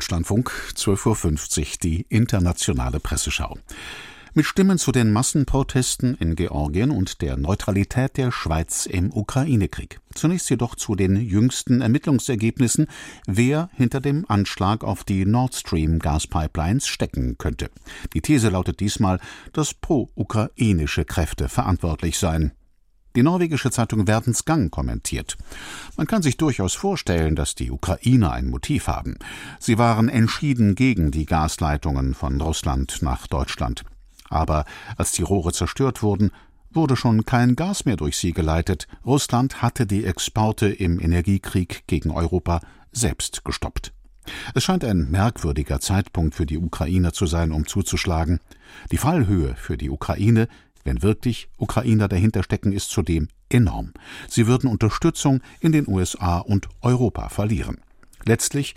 Deutschlandfunk 0.00 0.50
12.50 0.76 1.58
Uhr 1.60 1.66
die 1.82 2.06
internationale 2.08 3.00
Presseschau. 3.00 3.58
Mit 4.32 4.46
Stimmen 4.46 4.78
zu 4.78 4.92
den 4.92 5.12
Massenprotesten 5.12 6.14
in 6.14 6.36
Georgien 6.36 6.90
und 6.90 7.20
der 7.20 7.36
Neutralität 7.36 8.16
der 8.16 8.32
Schweiz 8.32 8.86
im 8.86 9.12
Ukraine-Krieg. 9.12 10.00
Zunächst 10.14 10.48
jedoch 10.48 10.74
zu 10.74 10.94
den 10.94 11.16
jüngsten 11.16 11.82
Ermittlungsergebnissen, 11.82 12.86
wer 13.26 13.68
hinter 13.74 14.00
dem 14.00 14.24
Anschlag 14.26 14.84
auf 14.84 15.04
die 15.04 15.26
Nord 15.26 15.54
Stream 15.54 15.98
Gaspipelines 15.98 16.86
stecken 16.86 17.36
könnte. 17.36 17.68
Die 18.14 18.22
These 18.22 18.48
lautet 18.48 18.80
diesmal, 18.80 19.20
dass 19.52 19.74
pro-ukrainische 19.74 21.04
Kräfte 21.04 21.50
verantwortlich 21.50 22.16
seien. 22.18 22.52
Die 23.16 23.22
norwegische 23.22 23.70
Zeitung 23.70 24.06
Verdensgang 24.06 24.70
kommentiert. 24.70 25.36
Man 25.96 26.06
kann 26.06 26.22
sich 26.22 26.36
durchaus 26.36 26.74
vorstellen, 26.74 27.34
dass 27.34 27.54
die 27.54 27.70
Ukrainer 27.70 28.32
ein 28.32 28.48
Motiv 28.48 28.86
haben. 28.86 29.16
Sie 29.58 29.78
waren 29.78 30.08
entschieden 30.08 30.74
gegen 30.74 31.10
die 31.10 31.26
Gasleitungen 31.26 32.14
von 32.14 32.40
Russland 32.40 33.02
nach 33.02 33.26
Deutschland. 33.26 33.84
Aber 34.28 34.64
als 34.96 35.10
die 35.12 35.22
Rohre 35.22 35.52
zerstört 35.52 36.02
wurden, 36.02 36.30
wurde 36.72 36.96
schon 36.96 37.24
kein 37.24 37.56
Gas 37.56 37.84
mehr 37.84 37.96
durch 37.96 38.16
sie 38.16 38.32
geleitet. 38.32 38.86
Russland 39.04 39.60
hatte 39.60 39.86
die 39.86 40.04
Exporte 40.04 40.68
im 40.68 41.00
Energiekrieg 41.00 41.82
gegen 41.88 42.10
Europa 42.12 42.60
selbst 42.92 43.44
gestoppt. 43.44 43.92
Es 44.54 44.62
scheint 44.62 44.84
ein 44.84 45.10
merkwürdiger 45.10 45.80
Zeitpunkt 45.80 46.34
für 46.34 46.46
die 46.46 46.58
Ukrainer 46.58 47.12
zu 47.12 47.26
sein, 47.26 47.50
um 47.50 47.66
zuzuschlagen. 47.66 48.38
Die 48.92 48.98
Fallhöhe 48.98 49.56
für 49.56 49.76
die 49.76 49.90
Ukraine 49.90 50.48
wenn 50.84 51.02
wirklich 51.02 51.48
Ukrainer 51.58 52.08
dahinter 52.08 52.42
stecken, 52.42 52.72
ist 52.72 52.90
zudem 52.90 53.28
enorm. 53.48 53.92
Sie 54.28 54.46
würden 54.46 54.70
Unterstützung 54.70 55.40
in 55.60 55.72
den 55.72 55.88
USA 55.88 56.38
und 56.38 56.68
Europa 56.80 57.28
verlieren. 57.28 57.78
Letztlich 58.24 58.74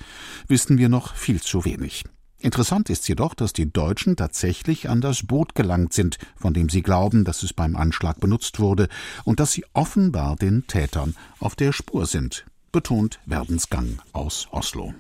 wissen 0.47 0.77
wir 0.77 0.89
noch 0.89 1.15
viel 1.15 1.41
zu 1.41 1.65
wenig. 1.65 2.03
Interessant 2.39 2.89
ist 2.89 3.07
jedoch, 3.07 3.35
dass 3.35 3.53
die 3.53 3.71
Deutschen 3.71 4.17
tatsächlich 4.17 4.89
an 4.89 4.99
das 4.99 5.23
Boot 5.25 5.55
gelangt 5.55 5.93
sind, 5.93 6.17
von 6.35 6.53
dem 6.53 6.67
sie 6.67 6.81
glauben, 6.81 7.23
dass 7.23 7.41
es 7.41 7.53
beim 7.53 7.77
Anschlag 7.77 8.19
benutzt 8.19 8.59
wurde, 8.59 8.89
und 9.23 9.39
dass 9.39 9.53
sie 9.53 9.63
offenbar 9.73 10.35
den 10.35 10.67
Tätern 10.67 11.15
auf 11.39 11.55
der 11.55 11.71
Spur 11.71 12.05
sind, 12.05 12.45
betont 12.73 13.19
Werdensgang 13.25 13.99
aus 14.11 14.49
Oslo. 14.51 14.93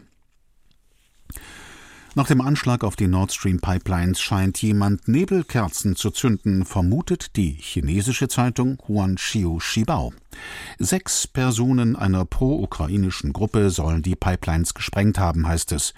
Nach 2.15 2.27
dem 2.27 2.41
Anschlag 2.41 2.83
auf 2.83 2.95
die 2.95 3.07
Nord 3.07 3.33
Stream 3.33 3.59
Pipelines 3.59 4.21
scheint 4.21 4.61
jemand 4.61 5.07
Nebelkerzen 5.07 5.95
zu 5.95 6.11
zünden, 6.11 6.63
vermutet 6.63 7.35
die 7.37 7.57
chinesische 7.59 8.27
Zeitung 8.27 8.77
Huanqiu 8.87 9.59
Shibao. 9.59 10.13
Sechs 10.77 11.25
Personen 11.25 11.95
einer 11.95 12.23
pro-ukrainischen 12.25 13.33
Gruppe 13.33 13.71
sollen 13.71 14.03
die 14.03 14.15
Pipelines 14.15 14.75
gesprengt 14.75 15.17
haben, 15.17 15.47
heißt 15.47 15.71
es. 15.71 15.95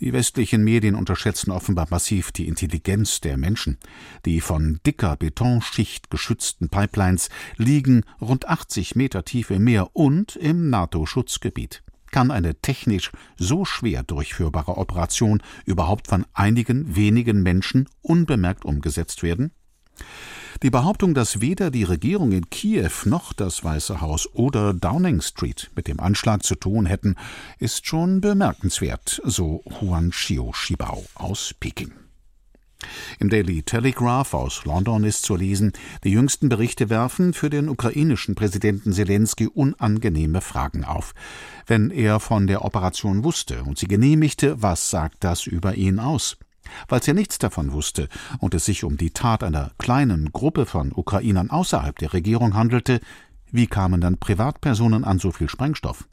Die 0.00 0.14
westlichen 0.14 0.64
Medien 0.64 0.94
unterschätzen 0.94 1.50
offenbar 1.50 1.88
massiv 1.90 2.32
die 2.32 2.48
Intelligenz 2.48 3.20
der 3.20 3.36
Menschen. 3.36 3.76
Die 4.24 4.40
von 4.40 4.80
dicker 4.86 5.14
Betonschicht 5.16 6.10
geschützten 6.10 6.70
Pipelines 6.70 7.28
liegen 7.58 8.04
rund 8.18 8.48
80 8.48 8.96
Meter 8.96 9.26
tief 9.26 9.50
im 9.50 9.64
Meer 9.64 9.94
und 9.94 10.36
im 10.36 10.70
NATO-Schutzgebiet. 10.70 11.82
Kann 12.10 12.30
eine 12.30 12.54
technisch 12.56 13.12
so 13.36 13.64
schwer 13.64 14.02
durchführbare 14.02 14.76
Operation 14.76 15.42
überhaupt 15.64 16.08
von 16.08 16.26
einigen 16.32 16.96
wenigen 16.96 17.42
Menschen 17.42 17.88
unbemerkt 18.02 18.64
umgesetzt 18.64 19.22
werden? 19.22 19.52
Die 20.62 20.70
Behauptung, 20.70 21.14
dass 21.14 21.40
weder 21.40 21.70
die 21.70 21.84
Regierung 21.84 22.32
in 22.32 22.50
Kiew 22.50 22.90
noch 23.04 23.32
das 23.32 23.64
Weiße 23.64 24.00
Haus 24.00 24.28
oder 24.34 24.74
Downing 24.74 25.20
Street 25.22 25.70
mit 25.74 25.88
dem 25.88 26.00
Anschlag 26.00 26.42
zu 26.42 26.54
tun 26.54 26.86
hätten, 26.86 27.16
ist 27.58 27.86
schon 27.86 28.20
bemerkenswert, 28.20 29.22
so 29.24 29.62
Huan 29.80 30.12
Shio 30.12 30.52
Shibao 30.52 31.04
aus 31.14 31.54
Peking. 31.60 31.92
Im 33.18 33.28
Daily 33.28 33.62
Telegraph 33.62 34.34
aus 34.34 34.64
London 34.64 35.04
ist 35.04 35.22
zu 35.22 35.36
lesen, 35.36 35.72
die 36.04 36.10
jüngsten 36.10 36.48
Berichte 36.48 36.90
werfen 36.90 37.32
für 37.32 37.50
den 37.50 37.68
ukrainischen 37.68 38.34
Präsidenten 38.34 38.92
Zelensky 38.92 39.46
unangenehme 39.46 40.40
Fragen 40.40 40.84
auf. 40.84 41.14
Wenn 41.66 41.90
er 41.90 42.20
von 42.20 42.46
der 42.46 42.64
Operation 42.64 43.24
wusste 43.24 43.64
und 43.64 43.78
sie 43.78 43.88
genehmigte, 43.88 44.62
was 44.62 44.90
sagt 44.90 45.24
das 45.24 45.46
über 45.46 45.74
ihn 45.74 45.98
aus? 45.98 46.36
Falls 46.88 47.08
er 47.08 47.14
nichts 47.14 47.38
davon 47.38 47.72
wusste 47.72 48.08
und 48.38 48.54
es 48.54 48.64
sich 48.64 48.84
um 48.84 48.96
die 48.96 49.10
Tat 49.10 49.42
einer 49.42 49.72
kleinen 49.78 50.32
Gruppe 50.32 50.66
von 50.66 50.92
Ukrainern 50.94 51.50
außerhalb 51.50 51.98
der 51.98 52.12
Regierung 52.12 52.54
handelte, 52.54 53.00
wie 53.50 53.66
kamen 53.66 54.00
dann 54.00 54.18
Privatpersonen 54.18 55.04
an 55.04 55.18
so 55.18 55.32
viel 55.32 55.48
Sprengstoff? 55.48 56.08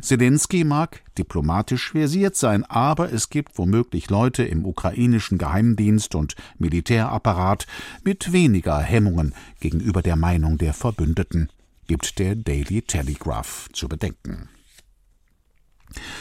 Zelensky 0.00 0.64
mag 0.64 1.02
diplomatisch 1.18 1.92
versiert 1.92 2.36
sein, 2.36 2.64
aber 2.64 3.12
es 3.12 3.30
gibt 3.30 3.58
womöglich 3.58 4.10
Leute 4.10 4.42
im 4.42 4.64
ukrainischen 4.64 5.38
Geheimdienst 5.38 6.14
und 6.14 6.34
Militärapparat 6.58 7.66
mit 8.04 8.32
weniger 8.32 8.78
Hemmungen 8.80 9.34
gegenüber 9.60 10.02
der 10.02 10.16
Meinung 10.16 10.58
der 10.58 10.74
Verbündeten, 10.74 11.48
gibt 11.86 12.18
der 12.18 12.36
Daily 12.36 12.82
Telegraph 12.82 13.68
zu 13.72 13.88
bedenken. 13.88 14.48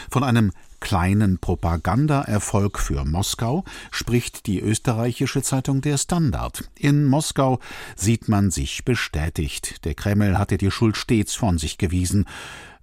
Von 0.10 0.24
einem 0.24 0.52
kleinen 0.82 1.38
Propagandaerfolg 1.38 2.78
für 2.78 3.06
Moskau 3.06 3.64
spricht 3.92 4.48
die 4.48 4.60
österreichische 4.60 5.42
Zeitung 5.42 5.80
Der 5.80 5.98
Standard. 5.98 6.70
In 6.78 7.06
Moskau 7.06 7.60
sieht 7.96 8.28
man 8.28 8.52
sich 8.52 8.84
bestätigt. 8.84 9.86
Der 9.86 9.94
Kreml 9.94 10.38
hatte 10.38 10.58
die 10.58 10.72
Schuld 10.72 10.98
stets 10.98 11.36
von 11.36 11.58
sich 11.58 11.78
gewiesen. 11.78 12.26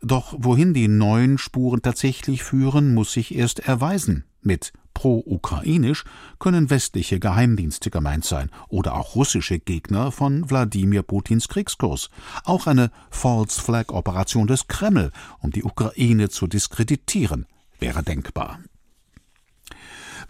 Doch 0.00 0.34
wohin 0.38 0.72
die 0.72 0.88
neuen 0.88 1.37
Spuren 1.37 1.82
tatsächlich 1.82 2.44
führen, 2.44 2.94
muss 2.94 3.12
sich 3.12 3.34
erst 3.34 3.58
erweisen. 3.58 4.25
Mit 4.41 4.72
pro-ukrainisch 4.94 6.04
können 6.38 6.70
westliche 6.70 7.20
Geheimdienste 7.20 7.91
gemeint 7.91 8.25
sein 8.25 8.50
oder 8.69 8.94
auch 8.94 9.14
russische 9.14 9.58
Gegner 9.58 10.12
von 10.12 10.48
Wladimir 10.48 11.03
Putins 11.03 11.48
Kriegskurs. 11.48 12.10
Auch 12.44 12.66
eine 12.66 12.91
False 13.10 13.60
Flag 13.60 13.91
Operation 13.91 14.47
des 14.47 14.69
Kreml, 14.69 15.12
um 15.41 15.50
die 15.50 15.64
Ukraine 15.64 16.31
zu 16.31 16.47
diskreditieren, 16.47 17.47
wäre 17.78 18.02
denkbar. 18.02 18.58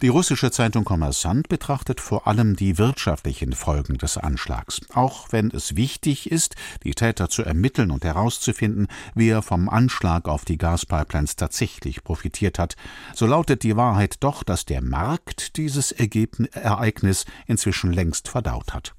Die 0.01 0.07
russische 0.07 0.49
Zeitung 0.49 0.85
Kommersant 0.85 1.49
betrachtet 1.49 1.99
vor 1.99 2.25
allem 2.25 2.55
die 2.55 2.77
wirtschaftlichen 2.77 3.51
Folgen 3.51 3.97
des 3.97 4.17
Anschlags. 4.17 4.79
Auch 4.93 5.33
wenn 5.33 5.51
es 5.51 5.75
wichtig 5.75 6.31
ist, 6.31 6.55
die 6.85 6.93
Täter 6.93 7.27
zu 7.29 7.43
ermitteln 7.43 7.91
und 7.91 8.05
herauszufinden, 8.05 8.87
wer 9.13 9.41
vom 9.41 9.67
Anschlag 9.67 10.29
auf 10.29 10.45
die 10.45 10.57
Gaspipelines 10.57 11.35
tatsächlich 11.35 12.05
profitiert 12.05 12.59
hat, 12.59 12.77
so 13.13 13.25
lautet 13.25 13.63
die 13.63 13.75
Wahrheit 13.75 14.15
doch, 14.21 14.43
dass 14.43 14.63
der 14.63 14.81
Markt 14.81 15.57
dieses 15.57 15.91
Ereignis 15.91 17.25
inzwischen 17.45 17.91
längst 17.91 18.29
verdaut 18.29 18.73
hat. 18.73 18.95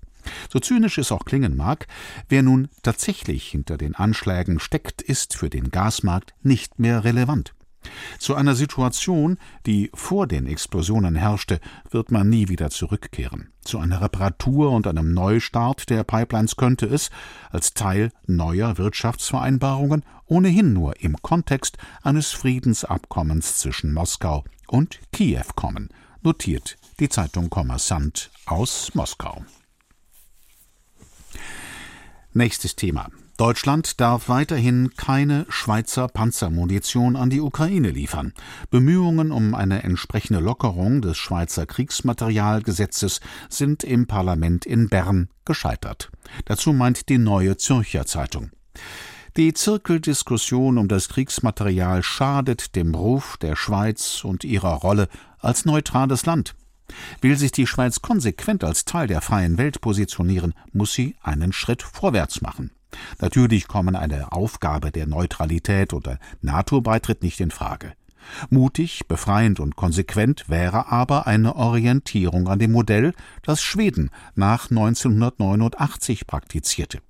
So 0.52 0.58
zynisch 0.58 0.98
es 0.98 1.12
auch 1.12 1.24
klingen 1.24 1.56
mag, 1.56 1.86
wer 2.28 2.42
nun 2.42 2.68
tatsächlich 2.82 3.48
hinter 3.48 3.78
den 3.78 3.94
Anschlägen 3.94 4.60
steckt, 4.60 5.00
ist 5.00 5.34
für 5.34 5.48
den 5.48 5.70
Gasmarkt 5.70 6.34
nicht 6.42 6.78
mehr 6.78 7.04
relevant. 7.04 7.54
Zu 8.18 8.34
einer 8.34 8.54
Situation, 8.54 9.38
die 9.66 9.91
vor 9.94 10.26
den 10.26 10.46
Explosionen 10.46 11.14
herrschte, 11.14 11.60
wird 11.91 12.10
man 12.10 12.28
nie 12.28 12.48
wieder 12.48 12.70
zurückkehren. 12.70 13.52
Zu 13.62 13.78
einer 13.78 14.00
Reparatur 14.00 14.70
und 14.70 14.86
einem 14.86 15.14
Neustart 15.14 15.88
der 15.88 16.04
Pipelines 16.04 16.56
könnte 16.56 16.86
es, 16.86 17.10
als 17.50 17.72
Teil 17.74 18.12
neuer 18.26 18.78
Wirtschaftsvereinbarungen, 18.78 20.04
ohnehin 20.26 20.72
nur 20.72 21.00
im 21.00 21.16
Kontext 21.22 21.78
eines 22.02 22.32
Friedensabkommens 22.32 23.58
zwischen 23.58 23.92
Moskau 23.92 24.44
und 24.68 25.00
Kiew 25.12 25.44
kommen, 25.56 25.88
notiert 26.22 26.76
die 27.00 27.08
Zeitung 27.08 27.48
Kommersant 27.50 28.30
aus 28.47 28.94
Moskau. 28.94 29.44
Nächstes 32.32 32.76
Thema. 32.76 33.08
Deutschland 33.40 34.02
darf 34.02 34.28
weiterhin 34.28 34.90
keine 34.98 35.46
Schweizer 35.48 36.08
Panzermunition 36.08 37.16
an 37.16 37.30
die 37.30 37.40
Ukraine 37.40 37.88
liefern. 37.88 38.34
Bemühungen 38.68 39.32
um 39.32 39.54
eine 39.54 39.82
entsprechende 39.82 40.41
Lockerung 40.41 41.00
des 41.00 41.16
Schweizer 41.16 41.65
Kriegsmaterialgesetzes 41.65 43.22
sind 43.48 43.82
im 43.82 44.06
Parlament 44.06 44.66
in 44.66 44.91
Bern 44.91 45.30
gescheitert. 45.47 46.10
Dazu 46.44 46.74
meint 46.74 47.09
die 47.09 47.16
Neue 47.16 47.56
Zürcher 47.56 48.04
Zeitung. 48.04 48.50
Die 49.38 49.54
Zirkeldiskussion 49.54 50.76
um 50.76 50.86
das 50.86 51.09
Kriegsmaterial 51.09 52.03
schadet 52.03 52.76
dem 52.76 52.94
Ruf 52.94 53.38
der 53.38 53.56
Schweiz 53.56 54.22
und 54.22 54.44
ihrer 54.44 54.74
Rolle 54.74 55.09
als 55.38 55.65
neutrales 55.65 56.26
Land. 56.26 56.54
Will 57.22 57.38
sich 57.38 57.53
die 57.53 57.66
Schweiz 57.66 58.03
konsequent 58.03 58.65
als 58.65 58.84
Teil 58.84 59.06
der 59.06 59.22
freien 59.22 59.56
Welt 59.56 59.80
positionieren, 59.80 60.53
muss 60.74 60.92
sie 60.92 61.16
einen 61.22 61.54
Schritt 61.54 61.82
vorwärts 61.82 62.42
machen. 62.42 62.72
Natürlich 63.21 63.69
kommen 63.69 63.97
eine 63.97 64.33
Aufgabe 64.33 64.91
der 64.91 65.07
Neutralität 65.07 65.92
oder 65.92 66.19
NATO-Beitritt 66.41 67.22
nicht 67.22 67.41
in 67.41 67.51
Frage. 67.51 67.92
Mutig, 68.48 69.09
befreiend 69.09 69.60
und 69.60 69.77
konsequent 69.77 70.48
wäre 70.48 70.91
aber 70.91 71.27
eine 71.27 71.57
Orientierung 71.57 72.48
an 72.48 72.59
dem 72.59 72.72
Modell, 72.72 73.15
das 73.42 73.63
Schweden 73.63 74.10
nach 74.34 74.71
1989 74.71 76.27
praktizierte. 76.27 77.01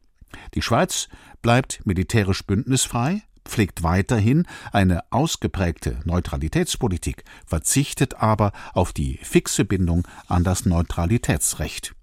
Die 0.55 0.63
Schweiz 0.63 1.09
bleibt 1.43 1.85
militärisch 1.85 2.47
bündnisfrei, 2.47 3.23
pflegt 3.45 3.83
weiterhin 3.83 4.47
eine 4.73 5.03
ausgeprägte 5.11 6.01
Neutralitätspolitik, 6.05 7.25
verzichtet 7.47 8.15
aber 8.15 8.53
auf 8.73 8.93
die 8.93 9.19
fixe 9.23 9.65
Bindung 9.65 10.07
an 10.29 10.45
das 10.45 10.67
Neutralitätsrecht. 10.67 11.95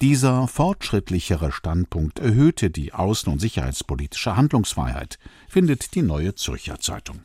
Dieser 0.00 0.48
fortschrittlichere 0.48 1.52
Standpunkt 1.52 2.18
erhöhte 2.18 2.70
die 2.70 2.92
außen- 2.92 3.28
und 3.28 3.38
sicherheitspolitische 3.38 4.36
Handlungsfreiheit, 4.36 5.18
findet 5.48 5.94
die 5.94 6.02
Neue 6.02 6.34
Zürcher 6.34 6.80
Zeitung. 6.80 7.20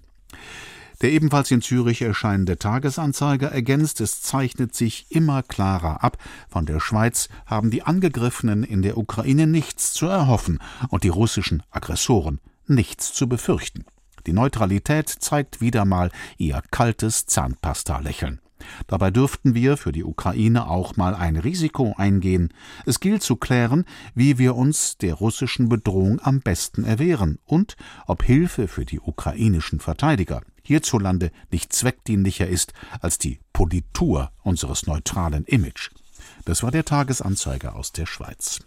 Der 1.02 1.12
ebenfalls 1.12 1.52
in 1.52 1.62
Zürich 1.62 2.02
erscheinende 2.02 2.58
Tagesanzeiger 2.58 3.52
ergänzt, 3.52 4.00
es 4.02 4.22
zeichnet 4.22 4.74
sich 4.76 5.08
immer 5.10 5.44
klarer 5.44 6.04
ab, 6.04 6.18
von 6.48 6.66
der 6.66 6.80
Schweiz 6.80 7.28
haben 7.46 7.70
die 7.70 7.84
Angegriffenen 7.84 8.64
in 8.64 8.82
der 8.82 8.98
Ukraine 8.98 9.46
nichts 9.46 9.94
zu 9.94 10.06
erhoffen 10.06 10.60
und 10.90 11.04
die 11.04 11.10
russischen 11.10 11.64
Aggressoren 11.70 12.40
nichts 12.68 13.14
zu 13.14 13.28
befürchten. 13.28 13.86
Die 14.26 14.34
Neutralität 14.34 15.10
zeigt 15.10 15.62
wieder 15.62 15.86
mal 15.86 16.12
ihr 16.38 16.64
kaltes 16.72 17.26
Zahnpasta-Lächeln. 17.28 18.40
Dabei 18.88 19.12
dürften 19.12 19.54
wir 19.54 19.78
für 19.78 19.92
die 19.92 20.04
Ukraine 20.04 20.68
auch 20.68 20.96
mal 20.96 21.16
ein 21.16 21.36
Risiko 21.36 21.94
eingehen. 21.98 22.54
Es 22.86 23.00
gilt 23.00 23.24
zu 23.24 23.36
klären, 23.36 23.86
wie 24.14 24.38
wir 24.38 24.56
uns 24.56 24.98
der 24.98 25.16
russischen 25.16 25.70
Bedrohung 25.70 26.20
am 26.22 26.40
besten 26.42 26.84
erwehren 26.84 27.40
und 27.46 27.76
ob 28.08 28.24
Hilfe 28.24 28.68
für 28.68 28.86
die 28.86 29.00
ukrainischen 29.00 29.80
Verteidiger 29.80 30.42
hierzulande 30.64 31.32
nicht 31.52 31.74
zweckdienlicher 31.74 32.48
ist 32.48 32.74
als 33.00 33.18
die 33.18 33.40
Politur 33.54 34.32
unseres 34.44 34.88
neutralen 34.88 35.46
Image. 35.46 35.92
Das 36.46 36.64
war 36.64 36.72
der 36.72 36.86
Tagesanzeiger 36.86 37.76
aus 37.76 37.92
der 37.92 38.06
Schweiz. 38.06 38.62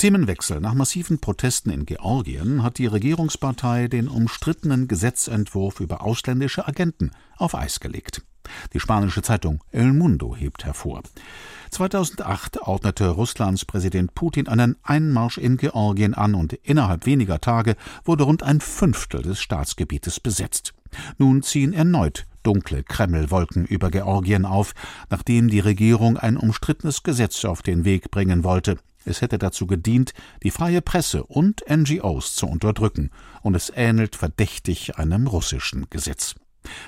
Themenwechsel. 0.00 0.60
Nach 0.60 0.72
massiven 0.72 1.18
Protesten 1.18 1.68
in 1.68 1.84
Georgien 1.84 2.62
hat 2.62 2.78
die 2.78 2.86
Regierungspartei 2.86 3.86
den 3.86 4.08
umstrittenen 4.08 4.88
Gesetzentwurf 4.88 5.78
über 5.78 6.00
ausländische 6.00 6.66
Agenten 6.66 7.10
auf 7.36 7.54
Eis 7.54 7.80
gelegt. 7.80 8.22
Die 8.72 8.80
spanische 8.80 9.20
Zeitung 9.20 9.62
El 9.72 9.92
Mundo 9.92 10.34
hebt 10.34 10.64
hervor. 10.64 11.02
2008 11.70 12.62
ordnete 12.62 13.08
Russlands 13.08 13.66
Präsident 13.66 14.14
Putin 14.14 14.48
einen 14.48 14.76
Einmarsch 14.82 15.36
in 15.36 15.58
Georgien 15.58 16.14
an 16.14 16.34
und 16.34 16.54
innerhalb 16.54 17.04
weniger 17.04 17.42
Tage 17.42 17.76
wurde 18.02 18.24
rund 18.24 18.42
ein 18.42 18.62
Fünftel 18.62 19.20
des 19.20 19.38
Staatsgebietes 19.38 20.18
besetzt. 20.18 20.72
Nun 21.18 21.42
ziehen 21.42 21.74
erneut 21.74 22.26
dunkle 22.42 22.84
Kremlwolken 22.84 23.66
über 23.66 23.90
Georgien 23.90 24.46
auf, 24.46 24.72
nachdem 25.10 25.48
die 25.48 25.60
Regierung 25.60 26.16
ein 26.16 26.38
umstrittenes 26.38 27.02
Gesetz 27.02 27.44
auf 27.44 27.60
den 27.60 27.84
Weg 27.84 28.10
bringen 28.10 28.44
wollte. 28.44 28.78
Es 29.04 29.22
hätte 29.22 29.38
dazu 29.38 29.66
gedient, 29.66 30.12
die 30.42 30.50
freie 30.50 30.82
Presse 30.82 31.24
und 31.24 31.64
NGOs 31.68 32.34
zu 32.34 32.46
unterdrücken, 32.46 33.10
und 33.42 33.54
es 33.54 33.72
ähnelt 33.74 34.16
verdächtig 34.16 34.96
einem 34.96 35.26
russischen 35.26 35.88
Gesetz. 35.90 36.34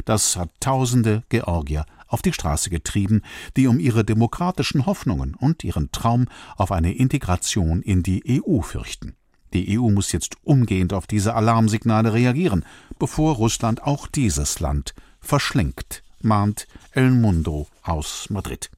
Das 0.04 0.36
hat 0.36 0.50
tausende 0.60 1.22
Georgier 1.30 1.86
auf 2.06 2.20
die 2.20 2.32
Straße 2.32 2.68
getrieben, 2.68 3.22
die 3.56 3.66
um 3.66 3.78
ihre 3.78 4.04
demokratischen 4.04 4.84
Hoffnungen 4.84 5.34
und 5.34 5.64
ihren 5.64 5.90
Traum 5.92 6.26
auf 6.56 6.70
eine 6.70 6.94
Integration 6.94 7.80
in 7.80 8.02
die 8.02 8.42
EU 8.46 8.60
fürchten. 8.60 9.16
Die 9.54 9.78
EU 9.78 9.90
muss 9.90 10.12
jetzt 10.12 10.36
umgehend 10.42 10.92
auf 10.92 11.06
diese 11.06 11.34
Alarmsignale 11.34 12.12
reagieren, 12.12 12.64
bevor 12.98 13.36
Russland 13.36 13.82
auch 13.82 14.06
dieses 14.06 14.60
Land 14.60 14.94
verschlingt, 15.20 16.02
mahnt 16.20 16.66
El 16.92 17.10
Mundo 17.10 17.66
aus 17.82 18.28
Madrid. 18.30 18.70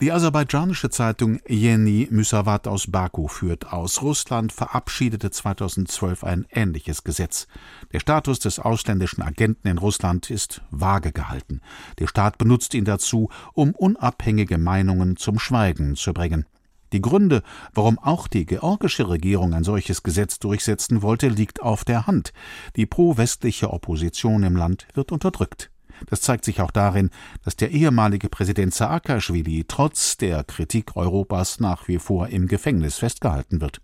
Die 0.00 0.10
aserbaidschanische 0.10 0.90
Zeitung 0.90 1.38
Yeni 1.48 2.08
Müsavat 2.10 2.66
aus 2.66 2.90
Baku 2.90 3.28
führt 3.28 3.72
aus. 3.72 4.02
Russland 4.02 4.52
verabschiedete 4.52 5.30
2012 5.30 6.24
ein 6.24 6.46
ähnliches 6.50 7.04
Gesetz. 7.04 7.46
Der 7.92 8.00
Status 8.00 8.40
des 8.40 8.58
ausländischen 8.58 9.22
Agenten 9.22 9.68
in 9.68 9.78
Russland 9.78 10.30
ist 10.30 10.62
vage 10.70 11.12
gehalten. 11.12 11.60
Der 12.00 12.08
Staat 12.08 12.38
benutzt 12.38 12.74
ihn 12.74 12.84
dazu, 12.84 13.28
um 13.52 13.72
unabhängige 13.74 14.58
Meinungen 14.58 15.16
zum 15.16 15.38
Schweigen 15.38 15.94
zu 15.94 16.12
bringen. 16.12 16.46
Die 16.92 17.00
Gründe, 17.00 17.42
warum 17.72 17.98
auch 17.98 18.28
die 18.28 18.46
georgische 18.46 19.08
Regierung 19.08 19.54
ein 19.54 19.64
solches 19.64 20.02
Gesetz 20.02 20.38
durchsetzen 20.38 21.02
wollte, 21.02 21.28
liegt 21.28 21.62
auf 21.62 21.84
der 21.84 22.06
Hand. 22.06 22.32
Die 22.76 22.86
pro-westliche 22.86 23.70
Opposition 23.70 24.42
im 24.42 24.56
Land 24.56 24.86
wird 24.94 25.12
unterdrückt. 25.12 25.70
Das 26.08 26.20
zeigt 26.20 26.44
sich 26.44 26.60
auch 26.60 26.70
darin, 26.70 27.10
dass 27.44 27.56
der 27.56 27.70
ehemalige 27.70 28.28
Präsident 28.28 28.74
Saakaschwili 28.74 29.64
trotz 29.66 30.16
der 30.16 30.44
Kritik 30.44 30.96
Europas 30.96 31.60
nach 31.60 31.88
wie 31.88 31.98
vor 31.98 32.28
im 32.28 32.48
Gefängnis 32.48 32.98
festgehalten 32.98 33.60
wird. 33.60 33.80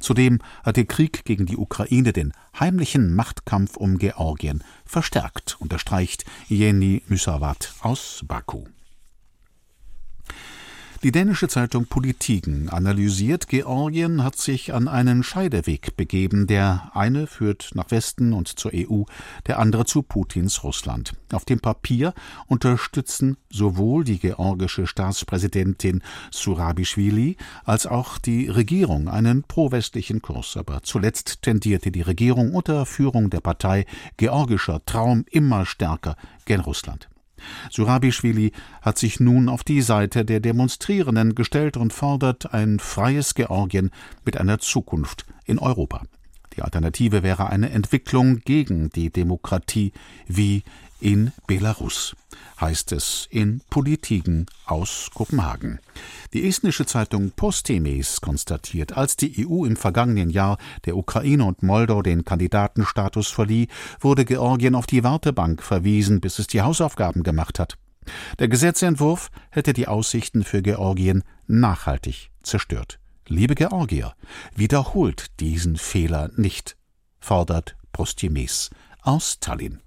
Zudem 0.00 0.38
hat 0.62 0.76
der 0.76 0.84
Krieg 0.84 1.24
gegen 1.24 1.46
die 1.46 1.56
Ukraine 1.56 2.12
den 2.12 2.32
heimlichen 2.58 3.14
Machtkampf 3.14 3.76
um 3.76 3.98
Georgien 3.98 4.62
verstärkt, 4.84 5.56
unterstreicht 5.60 6.24
Jeni 6.48 7.02
Müsavat 7.08 7.74
aus 7.80 8.24
Baku. 8.26 8.64
Die 11.04 11.12
dänische 11.12 11.48
Zeitung 11.48 11.84
Politiken 11.84 12.70
analysiert, 12.70 13.48
Georgien 13.48 14.24
hat 14.24 14.38
sich 14.38 14.72
an 14.72 14.88
einen 14.88 15.22
Scheideweg 15.22 15.98
begeben. 15.98 16.46
Der 16.46 16.92
eine 16.94 17.26
führt 17.26 17.72
nach 17.74 17.90
Westen 17.90 18.32
und 18.32 18.48
zur 18.48 18.70
EU, 18.74 19.02
der 19.46 19.58
andere 19.58 19.84
zu 19.84 20.00
Putins 20.00 20.64
Russland. 20.64 21.12
Auf 21.30 21.44
dem 21.44 21.60
Papier 21.60 22.14
unterstützen 22.46 23.36
sowohl 23.50 24.04
die 24.04 24.18
georgische 24.18 24.86
Staatspräsidentin 24.86 26.02
Surabischwili 26.30 27.36
als 27.66 27.86
auch 27.86 28.16
die 28.16 28.48
Regierung 28.48 29.08
einen 29.08 29.42
prowestlichen 29.42 30.22
Kurs. 30.22 30.56
Aber 30.56 30.84
zuletzt 30.84 31.42
tendierte 31.42 31.90
die 31.90 32.00
Regierung 32.00 32.54
unter 32.54 32.86
Führung 32.86 33.28
der 33.28 33.40
Partei 33.40 33.84
Georgischer 34.16 34.82
Traum 34.86 35.26
immer 35.30 35.66
stärker 35.66 36.16
gen 36.46 36.60
Russland. 36.60 37.10
Surabischwili 37.70 38.52
hat 38.82 38.98
sich 38.98 39.20
nun 39.20 39.48
auf 39.48 39.64
die 39.64 39.82
Seite 39.82 40.24
der 40.24 40.40
Demonstrierenden 40.40 41.34
gestellt 41.34 41.76
und 41.76 41.92
fordert 41.92 42.52
ein 42.54 42.78
freies 42.78 43.34
Georgien 43.34 43.90
mit 44.24 44.36
einer 44.36 44.58
Zukunft 44.58 45.26
in 45.44 45.58
Europa. 45.58 46.02
Die 46.56 46.62
Alternative 46.62 47.22
wäre 47.22 47.50
eine 47.50 47.70
Entwicklung 47.70 48.40
gegen 48.40 48.90
die 48.90 49.10
Demokratie 49.10 49.92
wie 50.28 50.62
in 51.00 51.32
Belarus, 51.46 52.16
heißt 52.60 52.92
es 52.92 53.26
in 53.30 53.60
Politiken 53.70 54.46
aus 54.66 55.10
Kopenhagen. 55.14 55.80
Die 56.32 56.48
estnische 56.48 56.86
Zeitung 56.86 57.30
Postemes 57.30 58.20
konstatiert, 58.20 58.96
als 58.96 59.16
die 59.16 59.46
EU 59.46 59.64
im 59.64 59.76
vergangenen 59.76 60.30
Jahr 60.30 60.58
der 60.84 60.96
Ukraine 60.96 61.44
und 61.44 61.62
Moldau 61.62 62.02
den 62.02 62.24
Kandidatenstatus 62.24 63.28
verlieh, 63.28 63.68
wurde 64.00 64.24
Georgien 64.24 64.74
auf 64.74 64.86
die 64.86 65.04
Wartebank 65.04 65.62
verwiesen, 65.62 66.20
bis 66.20 66.38
es 66.38 66.46
die 66.46 66.62
Hausaufgaben 66.62 67.22
gemacht 67.22 67.58
hat. 67.58 67.76
Der 68.38 68.48
Gesetzentwurf 68.48 69.30
hätte 69.50 69.72
die 69.72 69.88
Aussichten 69.88 70.44
für 70.44 70.62
Georgien 70.62 71.22
nachhaltig 71.46 72.30
zerstört. 72.42 72.98
Liebe 73.26 73.54
Georgier, 73.54 74.14
wiederholt 74.54 75.40
diesen 75.40 75.76
Fehler 75.76 76.30
nicht, 76.36 76.76
fordert 77.20 77.76
Postemes 77.92 78.70
aus 79.00 79.40
Tallinn. 79.40 79.80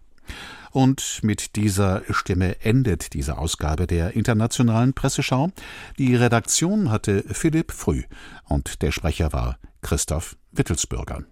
Und 0.72 1.20
mit 1.24 1.56
dieser 1.56 2.04
Stimme 2.10 2.62
endet 2.62 3.14
diese 3.14 3.38
Ausgabe 3.38 3.88
der 3.88 4.16
Internationalen 4.16 4.94
Presseschau. 4.94 5.52
Die 5.98 6.16
Redaktion 6.16 6.92
hatte 6.92 7.24
Philipp 7.30 7.72
Früh 7.72 8.04
und 8.44 8.82
der 8.82 8.92
Sprecher 8.92 9.34
war 9.34 9.58
Christoph 9.82 10.38
Wittelsbürger. 10.52 11.24